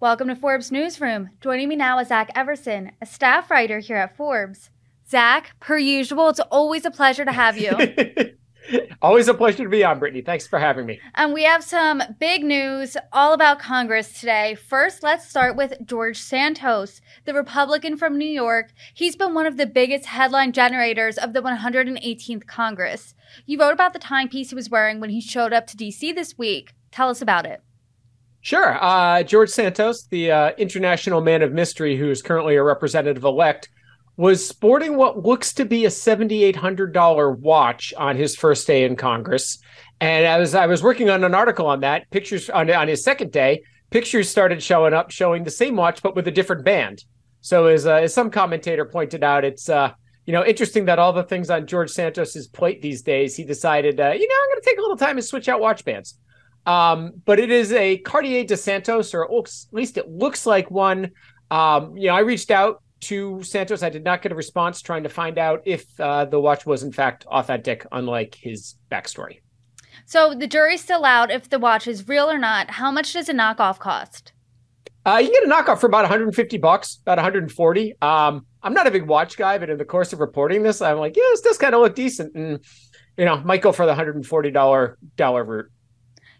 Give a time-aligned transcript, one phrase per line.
[0.00, 1.30] Welcome to Forbes Newsroom.
[1.40, 4.70] Joining me now is Zach Everson, a staff writer here at Forbes.
[5.08, 7.70] Zach, per usual, it's always a pleasure to have you.
[9.02, 10.22] Always a pleasure to be on, Brittany.
[10.22, 10.98] Thanks for having me.
[11.14, 14.54] And we have some big news all about Congress today.
[14.54, 18.72] First, let's start with George Santos, the Republican from New York.
[18.94, 23.14] He's been one of the biggest headline generators of the 118th Congress.
[23.44, 26.38] You wrote about the timepiece he was wearing when he showed up to DC this
[26.38, 26.72] week.
[26.90, 27.62] Tell us about it.
[28.44, 28.76] Sure.
[28.78, 33.70] Uh, George Santos, the uh, international man of mystery who is currently a representative elect,
[34.18, 39.60] was sporting what looks to be a $7,800 watch on his first day in Congress.
[39.98, 43.32] And as I was working on an article on that, pictures on, on his second
[43.32, 47.02] day, pictures started showing up showing the same watch, but with a different band.
[47.40, 49.92] So as, uh, as some commentator pointed out, it's, uh,
[50.26, 53.98] you know, interesting that all the things on George Santos's plate these days, he decided,
[53.98, 56.18] uh, you know, I'm going to take a little time and switch out watch bands.
[56.66, 61.10] Um, but it is a Cartier de Santos, or at least it looks like one.
[61.50, 63.82] Um, you know, I reached out to Santos.
[63.82, 66.82] I did not get a response trying to find out if uh, the watch was
[66.82, 69.40] in fact authentic, unlike his backstory.
[70.06, 72.70] So the jury's still out if the watch is real or not.
[72.70, 74.32] How much does a knockoff cost?
[75.06, 77.94] Uh, you get a knockoff for about 150 bucks, about 140.
[78.00, 80.98] Um, I'm not a big watch guy, but in the course of reporting this, I'm
[80.98, 82.64] like, yeah, this does kind of look decent, and
[83.18, 85.70] you know, might go for the 140 dollar dollar route.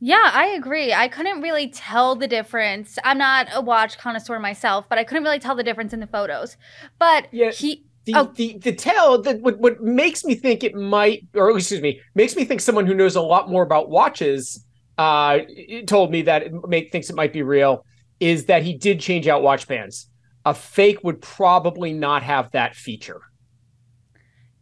[0.00, 0.94] Yeah, I agree.
[0.94, 2.98] I couldn't really tell the difference.
[3.04, 6.06] I'm not a watch connoisseur myself, but I couldn't really tell the difference in the
[6.06, 6.56] photos.
[6.98, 8.32] But yeah, he the, oh.
[8.34, 12.34] the the tell that what, what makes me think it might or excuse me makes
[12.34, 14.64] me think someone who knows a lot more about watches
[14.96, 15.40] uh
[15.86, 17.84] told me that it make thinks it might be real
[18.20, 20.08] is that he did change out watch bands.
[20.46, 23.20] A fake would probably not have that feature.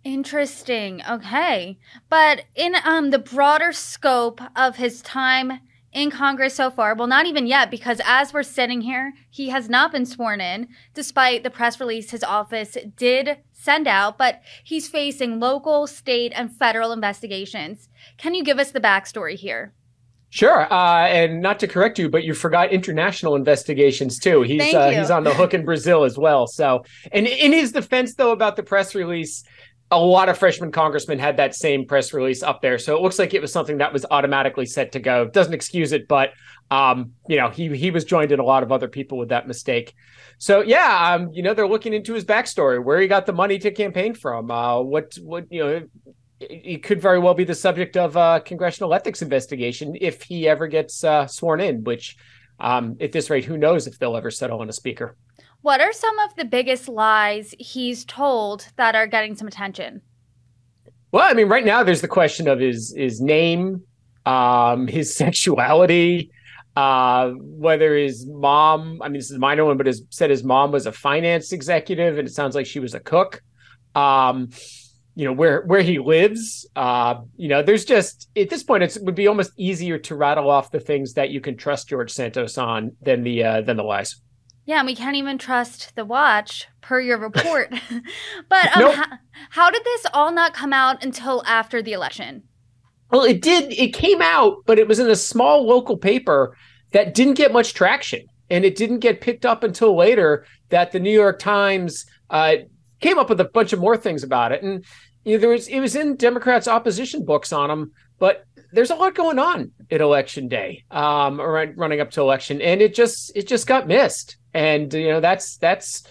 [0.09, 1.03] Interesting.
[1.07, 1.79] Okay.
[2.09, 5.61] But in um the broader scope of his time
[5.93, 9.69] in Congress so far, well not even yet because as we're sitting here, he has
[9.69, 14.89] not been sworn in despite the press release his office did send out, but he's
[14.89, 17.91] facing local, state, and federal investigations.
[18.17, 19.75] Can you give us the backstory here?
[20.31, 24.43] Sure, uh, and not to correct you, but you forgot international investigations too.
[24.43, 26.47] He's uh, he's on the hook in Brazil as well.
[26.47, 29.43] So, and in his defense, though, about the press release,
[29.91, 32.79] a lot of freshman congressmen had that same press release up there.
[32.79, 35.27] So it looks like it was something that was automatically set to go.
[35.27, 36.31] Doesn't excuse it, but
[36.71, 39.49] um, you know, he he was joined in a lot of other people with that
[39.49, 39.95] mistake.
[40.37, 43.59] So yeah, um, you know, they're looking into his backstory, where he got the money
[43.59, 45.83] to campaign from, uh, what what you know,
[46.41, 50.67] it could very well be the subject of a congressional ethics investigation if he ever
[50.67, 51.83] gets uh, sworn in.
[51.85, 52.17] Which,
[52.61, 55.17] um, at this rate, who knows if they'll ever settle on a speaker.
[55.63, 60.03] What are some of the biggest lies he's told that are getting some attention?
[61.11, 63.83] Well, I mean, right now there's the question of his his name,
[64.25, 66.31] um, his sexuality,
[66.77, 69.01] uh, whether his mom.
[69.03, 71.53] I mean, this is a minor one, but has said his mom was a finance
[71.53, 73.43] executive, and it sounds like she was a cook.
[73.95, 74.51] Um,
[75.17, 76.69] you know where where he lives.
[76.77, 80.49] Uh, you know, there's just at this point, it would be almost easier to rattle
[80.49, 83.83] off the things that you can trust George Santos on than the uh, than the
[83.83, 84.21] lies.
[84.69, 87.71] Yeah, and we can't even trust the watch per your report.
[88.51, 88.95] but um, nope.
[88.97, 89.07] how,
[89.49, 92.43] how did this all not come out until after the election?
[93.11, 93.73] Well, it did.
[93.73, 96.55] It came out, but it was in a small local paper
[96.93, 98.27] that didn't get much traction.
[98.51, 102.57] And it didn't get picked up until later that the New York Times uh,
[103.01, 104.63] came up with a bunch of more things about it.
[104.63, 104.85] And
[105.25, 108.97] you know, there was it was in Democrats' opposition books on them, but there's a
[108.97, 113.49] lot going on at election day, um, running up to election, and it just it
[113.49, 116.03] just got missed and you know that's that's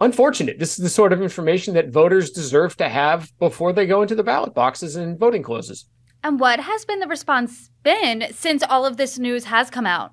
[0.00, 0.58] unfortunate.
[0.58, 4.14] This is the sort of information that voters deserve to have before they go into
[4.14, 5.86] the ballot boxes and voting closes.
[6.22, 10.12] And what has been the response been since all of this news has come out?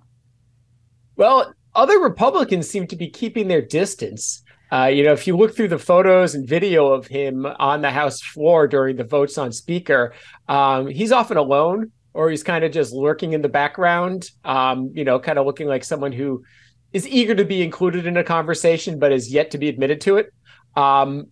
[1.16, 4.44] Well, other Republicans seem to be keeping their distance.
[4.73, 7.91] Uh, you know, if you look through the photos and video of him on the
[7.91, 10.13] House floor during the votes on Speaker,
[10.47, 15.03] um, he's often alone or he's kind of just lurking in the background, um, you
[15.03, 16.44] know, kind of looking like someone who
[16.94, 20.17] is eager to be included in a conversation, but is yet to be admitted to
[20.17, 20.34] it.
[20.76, 21.28] Um,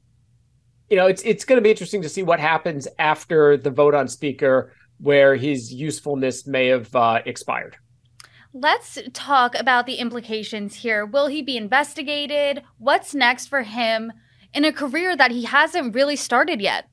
[0.90, 3.94] you know, it's it's going to be interesting to see what happens after the vote
[3.94, 7.78] on speaker, where his usefulness may have uh, expired.
[8.54, 11.06] Let's talk about the implications here.
[11.06, 12.64] Will he be investigated?
[12.80, 14.12] What's next for him
[14.54, 16.86] in a career that he hasn't really started yet?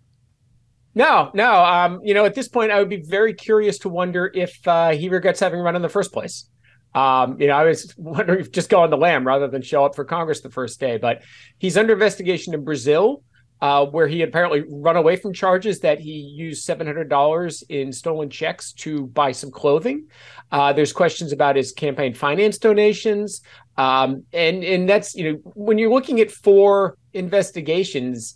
[0.94, 1.64] No, no.
[1.64, 4.90] Um, you know, at this point, I would be very curious to wonder if uh,
[4.90, 6.48] he regrets having run in the first place.
[6.96, 9.84] Um, you know, I was wondering if just go on the lam rather than show
[9.84, 10.96] up for Congress the first day.
[10.98, 11.22] But
[11.58, 13.22] he's under investigation in Brazil.
[13.60, 18.72] uh, where he apparently run away from charges that he used $700 in stolen checks
[18.74, 20.08] to buy some clothing.
[20.52, 23.40] Uh, there's questions about his campaign finance donations.
[23.78, 28.34] Um, and, and that's, you know, when you're looking at four investigations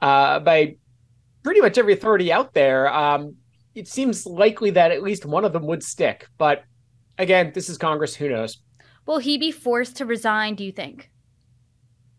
[0.00, 0.76] uh, by
[1.42, 3.36] pretty much every authority out there, um,
[3.74, 6.26] it seems likely that at least one of them would stick.
[6.38, 6.64] But
[7.18, 8.14] again, this is Congress.
[8.14, 8.58] Who knows?
[9.06, 11.10] Will he be forced to resign, do you think?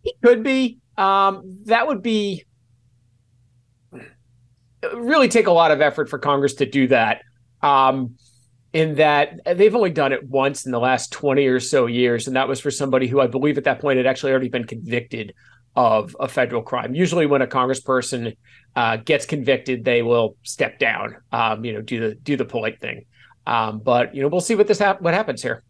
[0.03, 0.79] He could be.
[0.97, 2.45] Um, that would be
[4.93, 7.21] really take a lot of effort for Congress to do that.
[7.61, 8.15] Um,
[8.73, 12.27] in that they've only done it once in the last 20 or so years.
[12.27, 14.65] And that was for somebody who I believe at that point had actually already been
[14.65, 15.33] convicted
[15.77, 16.93] of a federal crime.
[16.93, 18.35] Usually, when a congressperson
[18.75, 22.81] uh, gets convicted, they will step down, um, you know, do the do the polite
[22.81, 23.05] thing.
[23.47, 25.63] Um, but you know, we'll see what this hap- what happens here.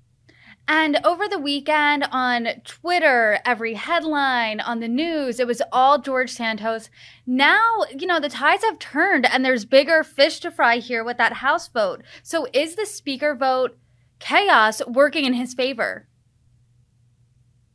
[0.67, 6.31] And over the weekend on Twitter, every headline on the news, it was all George
[6.31, 6.89] Santos.
[7.27, 11.17] Now, you know, the tides have turned and there's bigger fish to fry here with
[11.17, 12.03] that House vote.
[12.23, 13.77] So is the Speaker vote
[14.17, 16.07] chaos working in his favor?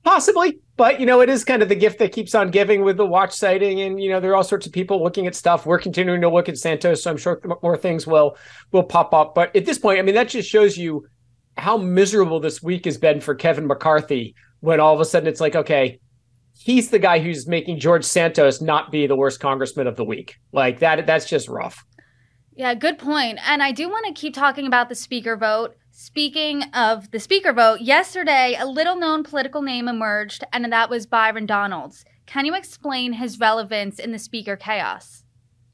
[0.03, 2.97] Possibly, but you know, it is kind of the gift that keeps on giving with
[2.97, 5.67] the watch sighting, and you know, there are all sorts of people looking at stuff.
[5.67, 8.37] We're continuing to look at Santos, so I'm sure more things will
[8.73, 9.35] will pop up.
[9.35, 11.07] But at this point, I mean, that just shows you
[11.59, 15.41] how miserable this week has been for Kevin McCarthy when all of a sudden it's
[15.41, 16.01] like, okay,
[16.59, 20.37] he's the guy who's making George Santos not be the worst congressman of the week.
[20.53, 21.85] Like that, that's just rough.
[22.55, 23.39] Yeah, good point.
[23.47, 25.77] And I do want to keep talking about the speaker vote.
[26.03, 31.05] Speaking of the speaker vote, yesterday a little known political name emerged, and that was
[31.05, 32.07] Byron Donalds.
[32.25, 35.25] Can you explain his relevance in the speaker chaos?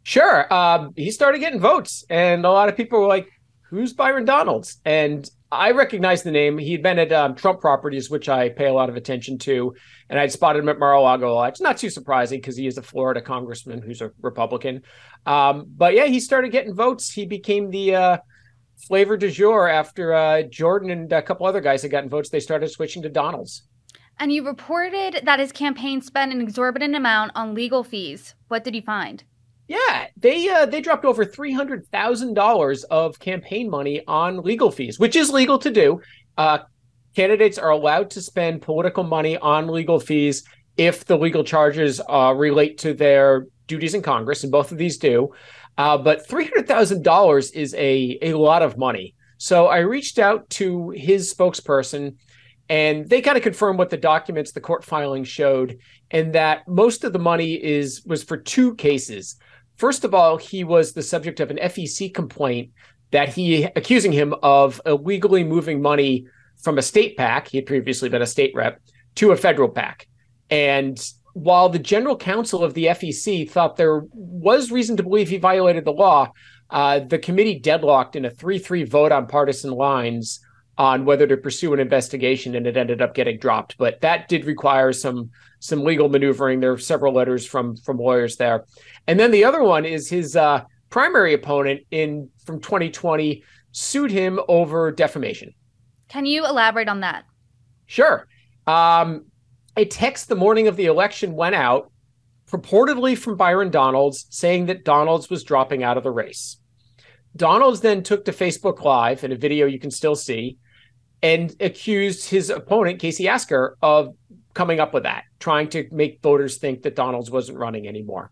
[0.02, 0.52] Sure.
[0.52, 3.28] Um, he started getting votes, and a lot of people were like,
[3.70, 4.80] Who's Byron Donalds?
[4.84, 6.58] And I recognized the name.
[6.58, 9.76] He'd been at um, Trump Properties, which I pay a lot of attention to,
[10.10, 11.50] and I'd spotted him at Mar-a-Lago a lot.
[11.50, 14.82] It's not too surprising because he is a Florida congressman who's a Republican.
[15.24, 17.12] Um, but yeah, he started getting votes.
[17.12, 18.16] He became the uh,
[18.76, 22.28] flavor du jour after uh, Jordan and a couple other guys had gotten votes.
[22.28, 23.62] They started switching to Donalds.
[24.18, 28.34] And you reported that his campaign spent an exorbitant amount on legal fees.
[28.48, 29.22] What did you find?
[29.68, 34.70] Yeah, they uh, they dropped over three hundred thousand dollars of campaign money on legal
[34.70, 36.00] fees, which is legal to do.
[36.38, 36.58] Uh,
[37.16, 40.44] candidates are allowed to spend political money on legal fees
[40.76, 44.98] if the legal charges uh, relate to their duties in Congress, and both of these
[44.98, 45.32] do.
[45.78, 49.14] Uh, but three hundred thousand dollars is a a lot of money.
[49.38, 52.16] So I reached out to his spokesperson,
[52.68, 55.78] and they kind of confirmed what the documents, the court filing showed,
[56.10, 59.36] and that most of the money is was for two cases.
[59.76, 62.70] First of all, he was the subject of an FEC complaint
[63.10, 66.26] that he accusing him of illegally moving money
[66.62, 68.80] from a state PAC, he had previously been a state rep,
[69.16, 70.08] to a federal PAC.
[70.50, 70.98] And
[71.36, 75.84] while the general counsel of the FEC thought there was reason to believe he violated
[75.84, 76.32] the law,
[76.70, 80.40] uh, the committee deadlocked in a 3 3 vote on partisan lines
[80.78, 83.76] on whether to pursue an investigation, and it ended up getting dropped.
[83.76, 86.60] But that did require some some legal maneuvering.
[86.60, 88.64] There are several letters from from lawyers there,
[89.06, 94.40] and then the other one is his uh, primary opponent in from 2020 sued him
[94.48, 95.52] over defamation.
[96.08, 97.26] Can you elaborate on that?
[97.84, 98.26] Sure.
[98.66, 99.26] Um,
[99.76, 101.90] a text the morning of the election went out,
[102.50, 106.58] purportedly from Byron Donalds, saying that Donalds was dropping out of the race.
[107.34, 110.56] Donalds then took to Facebook Live in a video you can still see
[111.22, 114.14] and accused his opponent, Casey Askar, of
[114.54, 118.30] coming up with that, trying to make voters think that Donalds wasn't running anymore.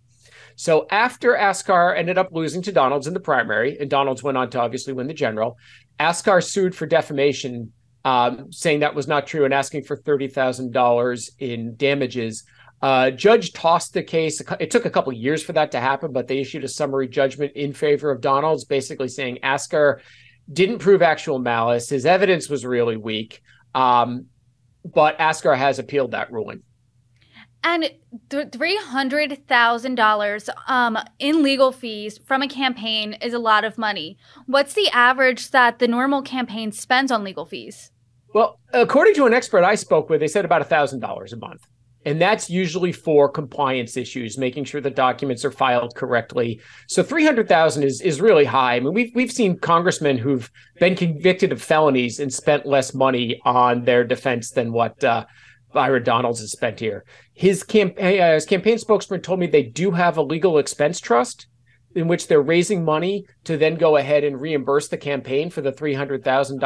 [0.57, 4.49] So after Askar ended up losing to Donalds in the primary, and Donalds went on
[4.51, 5.59] to obviously win the general,
[5.99, 7.73] Askar sued for defamation,
[8.05, 12.45] um, saying that was not true and asking for $30,000 in damages.
[12.83, 14.43] Uh, judge tossed the case.
[14.61, 17.53] It took a couple years for that to happen, but they issued a summary judgment
[17.55, 20.03] in favor of Donalds, basically saying Askar
[20.53, 21.89] didn't prove actual malice.
[21.89, 23.41] His evidence was really weak.
[23.75, 24.27] Um,
[24.85, 26.63] but Askar has appealed that ruling.
[27.67, 27.91] And
[28.53, 33.79] three hundred thousand dollars um, in legal fees from a campaign is a lot of
[33.79, 34.19] money.
[34.45, 37.91] What's the average that the normal campaign spends on legal fees?
[38.35, 41.67] Well, according to an expert I spoke with, they said about thousand dollars a month
[42.05, 46.61] and that's usually for compliance issues, making sure the documents are filed correctly.
[46.87, 48.77] So three hundred thousand is is really high.
[48.77, 53.41] I mean, we've we've seen congressmen who've been convicted of felonies and spent less money
[53.45, 55.25] on their defense than what uh,
[55.73, 57.05] Donalds has spent here.
[57.33, 61.47] His campaign uh, his campaign spokesman told me they do have a legal expense trust
[61.95, 65.73] in which they're raising money to then go ahead and reimburse the campaign for the
[65.73, 66.61] three hundred thousand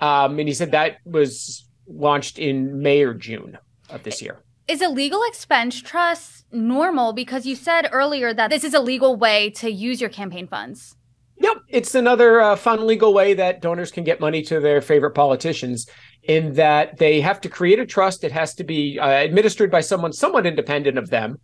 [0.00, 0.38] um.
[0.38, 4.38] And he said that was launched in May or June of this year
[4.68, 7.12] Is a legal expense trust normal?
[7.12, 10.96] Because you said earlier that this is a legal way to use your campaign funds.
[11.42, 15.12] Yep, it's another uh, fun legal way that donors can get money to their favorite
[15.12, 15.88] politicians.
[16.24, 19.80] In that they have to create a trust, it has to be uh, administered by
[19.80, 21.38] someone somewhat independent of them,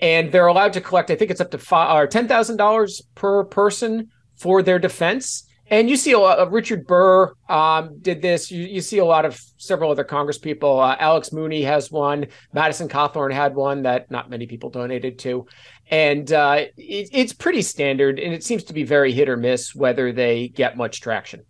[0.00, 1.10] and they're allowed to collect.
[1.10, 5.49] I think it's up to five or ten thousand dollars per person for their defense.
[5.70, 8.50] And you see a lot of Richard Burr um, did this.
[8.50, 10.80] You, you, see a lot of several other Congress people.
[10.80, 12.26] Uh, Alex Mooney has one.
[12.52, 15.46] Madison Cawthorn had one that not many people donated to.
[15.88, 18.18] And uh, it, it's pretty standard.
[18.18, 21.42] And it seems to be very hit or miss whether they get much traction.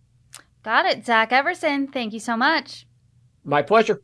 [0.62, 1.06] Got it.
[1.06, 2.86] Zach Everson, thank you so much.
[3.42, 4.02] My pleasure.